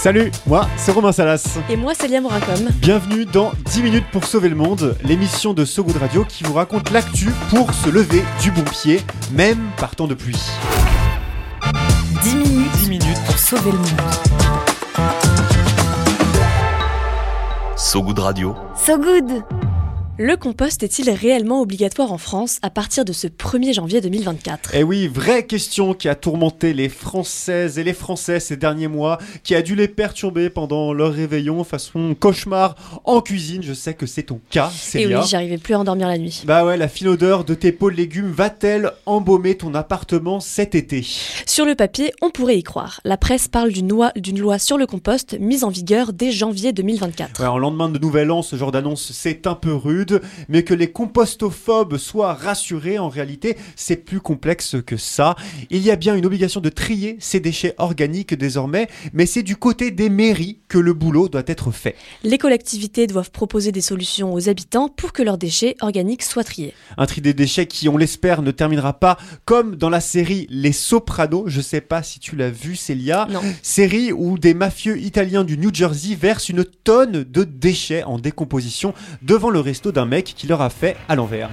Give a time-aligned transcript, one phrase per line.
[0.00, 1.58] Salut, moi c'est Romain Salas.
[1.68, 2.70] Et moi c'est Liam Racom.
[2.80, 6.54] Bienvenue dans 10 minutes pour sauver le monde, l'émission de So Good Radio qui vous
[6.54, 10.40] raconte l'actu pour se lever du bon pied, même par temps de pluie.
[12.22, 14.00] 10 minutes, 10 minutes pour sauver le monde.
[17.76, 18.56] So Good Radio.
[18.74, 19.44] So Good
[20.22, 24.82] le compost est-il réellement obligatoire en France à partir de ce 1er janvier 2024 Eh
[24.82, 29.54] oui, vraie question qui a tourmenté les Françaises et les Français ces derniers mois, qui
[29.54, 33.62] a dû les perturber pendant leur réveillon façon cauchemar en cuisine.
[33.62, 36.42] Je sais que c'est ton cas, Et oui, j'arrivais plus à endormir la nuit.
[36.44, 40.74] Bah ouais, la fine odeur de tes pots de légumes va-t-elle embaumer ton appartement cet
[40.74, 41.02] été?
[41.46, 43.00] Sur le papier, on pourrait y croire.
[43.06, 47.40] La presse parle d'une loi, loi sur le compost mise en vigueur dès janvier 2024.
[47.40, 50.09] Ouais, en lendemain de Nouvel An, ce genre d'annonce, c'est un peu rude
[50.48, 55.36] mais que les compostophobes soient rassurés, en réalité, c'est plus complexe que ça.
[55.70, 59.56] Il y a bien une obligation de trier ces déchets organiques désormais, mais c'est du
[59.56, 61.96] côté des mairies que le boulot doit être fait.
[62.22, 66.74] Les collectivités doivent proposer des solutions aux habitants pour que leurs déchets organiques soient triés.
[66.96, 70.72] Un tri des déchets qui, on l'espère, ne terminera pas comme dans la série Les
[70.72, 71.44] Sopranos.
[71.46, 73.26] Je sais pas si tu l'as vu, Célia.
[73.30, 73.40] Non.
[73.62, 78.94] Série où des mafieux italiens du New Jersey versent une tonne de déchets en décomposition
[79.22, 81.50] devant le resto d'un un mec qui leur a fait à l'envers.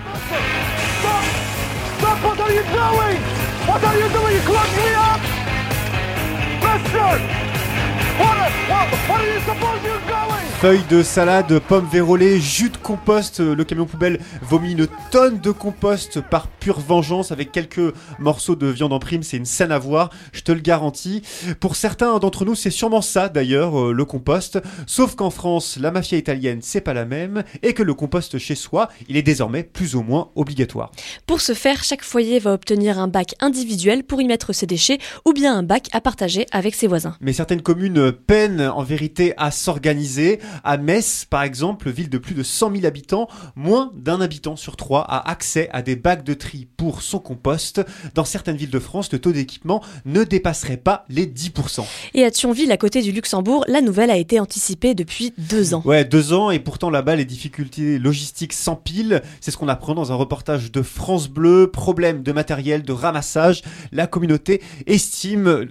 [10.59, 13.41] Feuilles de salade, pommes vérolées, jus de compost.
[13.41, 18.65] Le camion poubelle vomit une tonne de compost par pure vengeance avec quelques morceaux de
[18.65, 19.21] viande en prime.
[19.21, 21.21] C'est une scène à voir, je te le garantis.
[21.59, 24.59] Pour certains d'entre nous, c'est sûrement ça d'ailleurs, euh, le compost.
[24.87, 28.55] Sauf qu'en France, la mafia italienne, c'est pas la même et que le compost chez
[28.55, 30.91] soi, il est désormais plus ou moins obligatoire.
[31.27, 34.97] Pour ce faire, chaque foyer va obtenir un bac individuel pour y mettre ses déchets
[35.23, 37.15] ou bien un bac à partager avec ses voisins.
[37.21, 40.39] Mais certaines communes peinent en vérité à s'organiser.
[40.63, 44.75] À Metz, par exemple, ville de plus de 100 000 habitants, moins d'un habitant sur
[44.75, 47.81] trois a accès à des bacs de tri pour son compost.
[48.15, 51.85] Dans certaines villes de France, le taux d'équipement ne dépasserait pas les 10%.
[52.13, 55.81] Et à Thionville, à côté du Luxembourg, la nouvelle a été anticipée depuis deux ans.
[55.85, 59.21] Ouais, deux ans, et pourtant là-bas, les difficultés logistiques s'empilent.
[59.41, 61.69] C'est ce qu'on apprend dans un reportage de France Bleu.
[61.71, 63.61] Problème de matériel, de ramassage.
[63.91, 65.67] La communauté estime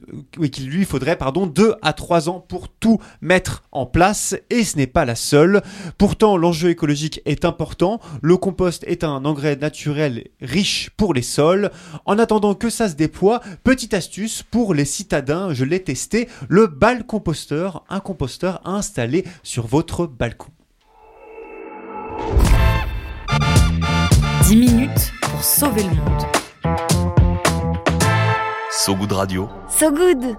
[0.52, 4.34] qu'il lui faudrait pardon, deux à trois ans pour tout mettre en place.
[4.50, 5.62] Et ce n'est pas la seule.
[5.96, 8.00] Pourtant, l'enjeu écologique est important.
[8.20, 11.70] Le compost est un engrais naturel riche pour les sols.
[12.04, 16.66] En attendant que ça se déploie, petite astuce pour les citadins, je l'ai testé, le
[16.66, 20.50] bal composteur, un composteur à installer sur votre balcon.
[24.42, 26.22] 10 minutes pour sauver le monde.
[28.70, 29.48] So Good Radio.
[29.68, 30.36] So Good